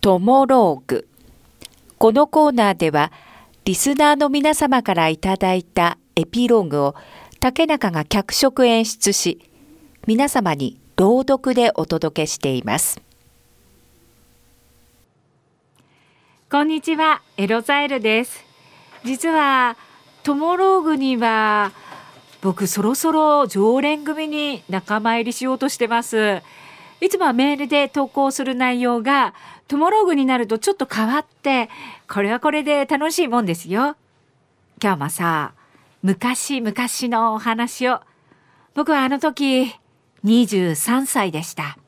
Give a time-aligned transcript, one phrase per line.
[0.00, 1.06] トモローグ。
[1.98, 3.12] このコーナーでは、
[3.66, 6.94] リスナーの皆様からいただいたエピローグを
[7.38, 9.50] 竹中が脚色演出し、
[10.06, 13.02] 皆様に朗読でお届けしています。
[16.50, 18.42] こんにちは、エロザエルです。
[19.04, 19.76] 実は、
[20.22, 21.72] トモローグには、
[22.40, 26.40] 僕そろそろ常連組に仲間入りしようとしてます。
[27.00, 29.34] いつもはメールで投稿する内容が、
[29.68, 31.70] トモローグになるとちょっと変わって、
[32.08, 33.96] これはこれで楽しいもんですよ。
[34.82, 35.52] 今日もさ、
[36.02, 38.00] 昔々のお話を。
[38.74, 39.74] 僕はあの時、
[40.24, 41.78] 23歳でした。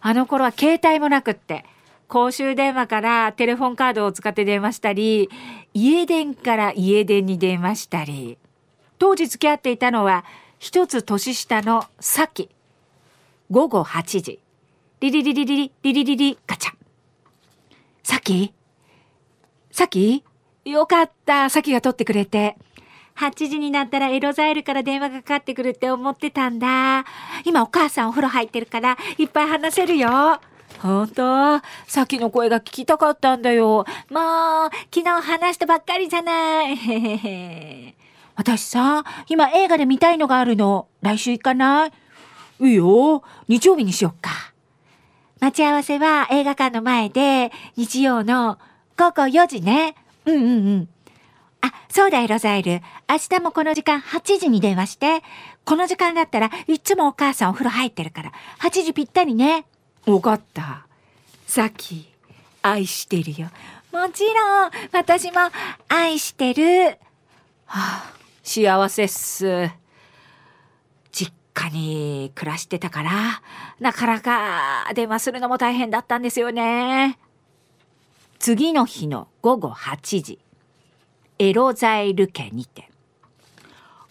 [0.00, 1.64] あの頃は携帯もなくって、
[2.06, 5.28] 公衆電話からテレフォンカードを使って電話したり、
[5.74, 8.38] 家電から家電に電話したり、
[8.98, 10.24] 当時付き合っていたのは、
[10.58, 12.48] 一つ年下のさき。
[13.50, 14.40] 午後8時。
[15.00, 16.72] リリリリリリリリリリガチャ。
[18.02, 18.52] さき
[19.70, 20.22] さき
[20.66, 21.48] よかった。
[21.48, 22.58] さきが取ってくれて。
[23.16, 27.06] 8時になったらエロザイルから電話がかかってくるって思ってたんだ。
[27.46, 30.10] 今お母さんお風呂入ってるからいっぱい話せるよ。
[30.80, 33.86] 本当さっきの声が聞きたかったんだよ。
[34.10, 36.76] もう、昨日話したばっかりじゃない。
[36.76, 37.94] へへへ。
[38.36, 40.86] 私さ、今映画で見たいのがあるの。
[41.00, 41.92] 来週行かない
[42.60, 43.22] いいよ。
[43.46, 44.30] 日曜日にしよっか。
[45.40, 48.58] 待ち合わせは映画館の前で、日曜の
[48.96, 49.94] 午後4時ね。
[50.24, 50.88] うんうんうん。
[51.60, 52.80] あ、そうだよ、ロザイル。
[53.08, 55.22] 明日もこの時間8時に電話して。
[55.64, 59.66] この時間だったらいつもお母さんお風呂入ってるから、8時ぴったりね。
[60.06, 60.86] わかった。
[61.46, 62.08] さっき、
[62.62, 63.48] 愛してるよ。
[63.92, 65.38] もちろん、私も
[65.88, 66.98] 愛してる。
[67.66, 69.70] はあ、幸せっす。
[71.58, 73.42] 家に暮らしてたから、
[73.80, 77.18] なかなか電話するのも大変だったんですよね。
[78.38, 80.38] 次の日の午後8時、
[81.40, 82.88] エロザイル家にて。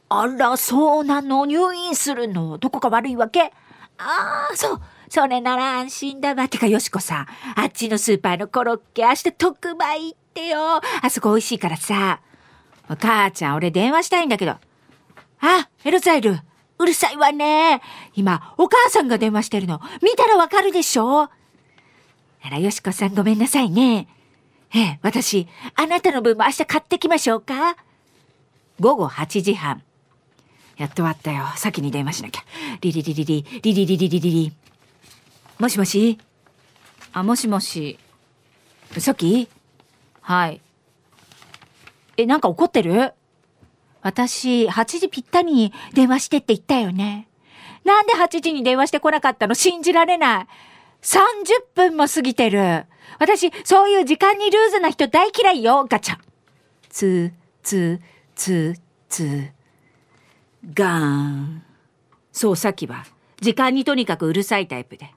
[0.09, 1.45] あら、そうなの？
[1.45, 2.57] 入院するの？
[2.57, 3.53] どこか悪いわけ？
[3.97, 4.81] ああ、そう。
[5.09, 6.49] それなら安心だわ。
[6.49, 7.27] てか、よしこさん。
[7.55, 10.81] あっちのスーパーのコロッケ、明日特売行ってよ。
[11.01, 12.19] あそこ美味しいからさ。
[12.89, 14.51] お母ちゃん、俺電話したいんだけど。
[14.51, 16.39] あ、エロザイル。
[16.79, 17.81] うるさいわね。
[18.15, 19.81] 今、お母さんが電話してるの。
[20.01, 21.23] 見たらわかるでしょ？
[21.23, 21.31] あ
[22.49, 24.07] ら、よしこさんごめんなさいね。
[24.73, 27.77] ええ、私、あなたの分も明日買ってきましょうか？
[28.79, 29.81] 午後8時半。
[30.77, 31.45] やっと終わったよ。
[31.55, 32.43] 先に電話しなきゃ。
[32.81, 34.53] リリリリリ、リリリリリリリ。
[35.57, 36.19] もしもし
[37.13, 37.97] あ、もしもし。
[38.99, 39.49] さっき
[40.21, 40.61] はい。
[42.17, 43.13] え、なんか怒ってる
[44.07, 47.27] 私、8時ぴったりに電話してって言ったよね。
[47.83, 50.47] なんで8時に電話してこなかったの信じられない。
[51.01, 51.25] 30
[51.75, 52.85] 分も過ぎてる。
[53.19, 56.17] 私、そういう時間にルーズな人大嫌いよ、ガチャ。
[56.89, 57.99] つ、つ、
[58.33, 58.75] つ、
[59.09, 59.49] つ。
[60.73, 61.63] ガーン。
[62.31, 63.05] そう、さっきは、
[63.41, 65.13] 時間にとにかくうるさいタイプで。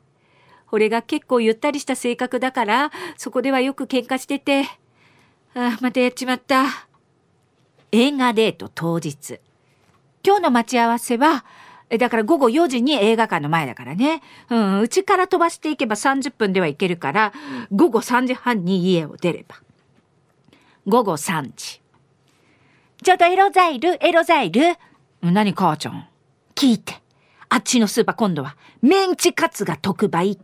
[0.73, 4.65] 俺が結構ゆったりした性格だから、そこではよく喧嘩してて、
[5.55, 6.90] ああ、またやっちまった。
[7.93, 9.41] 映画デート当日。
[10.25, 11.45] 今日の待ち合わせは、
[11.99, 14.23] だから午後4時に映画館の前だからね。
[14.49, 17.33] うん、うちから飛ばしていけば30分では行けるから、
[17.73, 19.57] 午後3時半に家を出れば。
[20.87, 21.81] 午後3時。
[23.03, 24.61] ちょっとエロザイル、エロザイル。
[25.23, 26.07] 何母ちゃん？
[26.55, 26.95] 聞いて。
[27.49, 30.39] あっちのスーパー今度はメンチカツが特売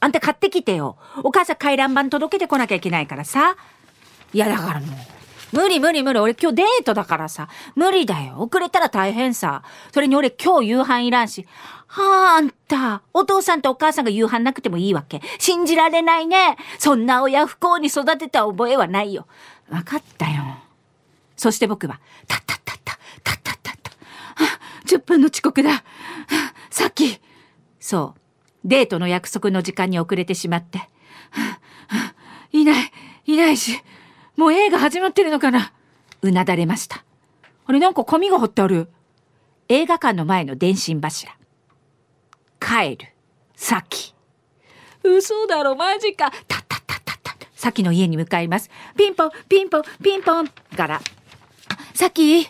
[0.00, 0.96] あんた買ってきてよ。
[1.22, 3.56] お母さん回覧板届けてこなきゃいけないからさ。
[4.32, 4.90] いやだからもう。
[5.52, 6.20] 無理無理無理。
[6.20, 7.48] 俺今日デートだからさ。
[7.74, 8.36] 無理だよ。
[8.38, 9.62] 遅れたら大変さ。
[9.92, 11.46] それに俺今日夕飯いらんし。
[11.86, 13.02] はあ、あんた。
[13.12, 15.20] お父さんとお母さんが夕飯なくてもいいわけ。
[15.38, 16.56] 信じられないね。
[16.78, 19.26] そんな親不幸に育てた覚えはないよ。
[19.70, 20.42] わかったよ。
[21.36, 23.90] そして僕は、たったったった、たったったった。
[24.44, 25.84] は10分の遅刻だ。
[26.70, 27.20] さっき。
[27.78, 28.20] そう。
[28.64, 30.88] デートの約束の時間に遅れてしまって。
[32.52, 32.92] いない、
[33.26, 33.80] いないし、
[34.36, 35.72] もう映画始まってるのかな？
[36.22, 37.04] うなだれました。
[37.66, 38.88] あれなんか紙が貼ってある。
[39.68, 41.36] 映画館の前の電信柱。
[42.60, 43.12] 帰る。
[43.54, 44.14] さき。
[45.02, 46.30] 嘘だろ、マジか。
[46.30, 47.46] たったったったった。
[47.54, 48.70] さきの家に向かいます。
[48.96, 50.48] ピンポン、ピンポン、ピンポン。
[50.76, 51.00] から。
[51.94, 52.46] さき、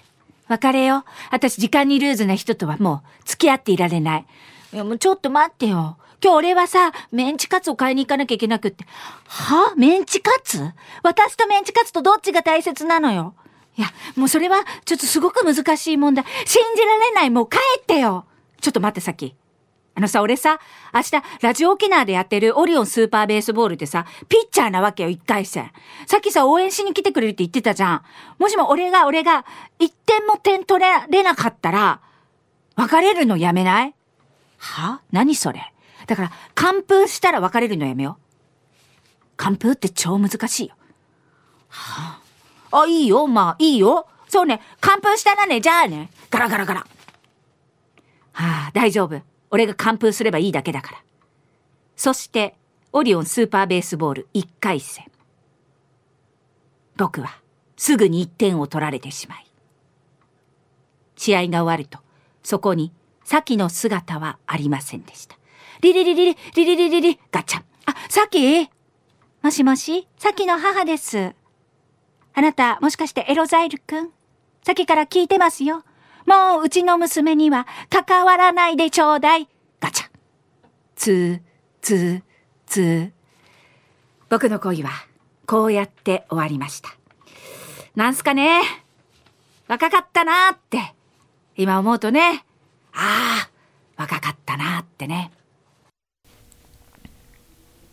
[0.49, 1.05] 別れよ。
[1.31, 4.27] 私時間にルーズな人とはもう付き合っていられない。
[4.73, 5.97] いやもうちょっと待ってよ。
[6.23, 8.87] 今日俺はさ、メンチカツを買いに行かなきゃいけなくって。
[9.27, 9.75] は？
[9.77, 10.73] メンチカツ？
[11.03, 13.35] 私とメンチカツとどっちが大切なのよ。
[13.77, 16.25] いや、もうそれはちょっとすごく難しい問題。
[16.47, 17.31] 信じられない。
[17.31, 18.25] もう帰ってよ。
[18.61, 19.35] ちょっと待って、さっき。
[19.95, 20.61] あのさ、俺さ、
[20.95, 21.11] 明日、
[21.43, 25.71] ラジオ沖縄でやってるオリオンスーパーベースボールってさ、ピッチャーなわけよ、一回戦。
[26.07, 28.03] さっきさ、応援しに来てくれるって言ってたじゃん。
[28.39, 29.45] もしも俺が、俺が、
[29.79, 32.01] 一点も点取れなかったら、
[32.77, 33.95] 別れるのやめない？
[34.59, 35.01] は？
[35.13, 35.73] 何それ？
[36.07, 38.23] だから、完封したら別れるのやめよう。
[39.37, 40.75] 完封って超難しいよ。
[41.69, 42.21] は
[42.71, 44.07] あ、あ、いいよ、まあ、いいよ。
[44.29, 46.11] そうね、完封したらね、じゃあね。
[46.31, 46.81] ガラガラガラ。
[46.81, 46.87] は
[48.69, 49.21] あ、大丈夫。
[49.51, 51.03] 俺が完封すればいいだけだから。
[51.97, 52.57] そして、
[52.93, 55.05] オリオンスーパーベースボール1回戦。
[56.97, 57.41] 僕は
[57.77, 59.47] すぐに1点を取られてしまい。
[61.17, 61.99] 試合が終わると、
[62.43, 62.93] そこに、
[63.25, 65.37] サキの姿はありませんでした。
[65.81, 67.65] リリリリリ、リリリリリ、ガチャン。
[67.87, 68.69] あ、サキ
[69.43, 71.35] もしもし、サキの母です。
[72.35, 74.11] あなた、もしかしてエロザイル君
[74.63, 75.85] さっきから聞いてますよ。
[76.27, 79.49] もううちの娘には関わらないでちょうだい。
[79.81, 80.07] ガチャ。
[80.97, 81.41] つー、
[81.81, 82.23] つー、
[82.67, 83.11] つー。
[84.29, 84.91] 僕の恋は
[85.47, 86.91] こうやって終わりました。
[87.95, 88.61] なんすかね
[89.69, 90.95] 若かったなーって。
[91.57, 92.45] 今思うとね。
[92.93, 93.51] ああ、
[93.97, 95.31] 若かったなーってね。